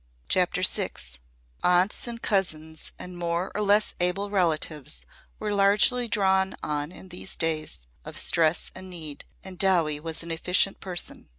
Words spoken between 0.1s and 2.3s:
CHAPTER VI Aunts and